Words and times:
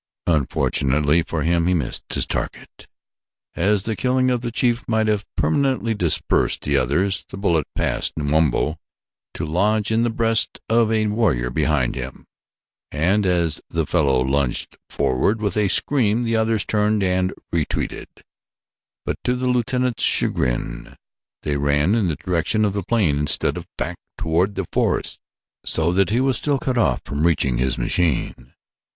Unfortunately 0.25 1.21
for 1.21 1.43
him 1.43 1.67
it 1.67 1.75
missed 1.75 2.17
its 2.17 2.25
target, 2.25 2.87
as 3.55 3.83
the 3.83 3.95
killing 3.95 4.31
of 4.31 4.41
the 4.41 4.49
chief 4.51 4.83
might 4.87 5.05
have 5.05 5.27
permanently 5.35 5.93
dispersed 5.93 6.63
the 6.63 6.75
others. 6.75 7.23
The 7.29 7.37
bullet 7.37 7.67
passed 7.75 8.15
Numabo 8.17 8.77
to 9.35 9.45
lodge 9.45 9.91
in 9.91 10.01
the 10.01 10.09
breast 10.09 10.59
of 10.67 10.91
a 10.91 11.05
warrior 11.05 11.51
behind 11.51 11.93
him 11.93 12.25
and 12.91 13.27
as 13.27 13.61
the 13.69 13.85
fellow 13.85 14.21
lunged 14.23 14.75
forward 14.89 15.39
with 15.39 15.55
a 15.55 15.67
scream 15.67 16.23
the 16.23 16.35
others 16.35 16.65
turned 16.65 17.03
and 17.03 17.31
retreated, 17.51 18.07
but 19.05 19.19
to 19.23 19.35
the 19.35 19.45
lieutenant's 19.47 20.01
chagrin 20.01 20.95
they 21.43 21.57
ran 21.57 21.93
in 21.93 22.07
the 22.07 22.15
direction 22.15 22.65
of 22.65 22.73
the 22.73 22.81
plane 22.81 23.19
instead 23.19 23.55
of 23.55 23.67
back 23.77 23.97
toward 24.17 24.55
the 24.55 24.65
forest 24.73 25.19
so 25.63 25.91
that 25.91 26.09
he 26.09 26.19
was 26.19 26.37
still 26.39 26.57
cut 26.57 26.79
off 26.79 27.03
from 27.05 27.23
reaching 27.23 27.59
his 27.59 27.77
machine. 27.77 28.55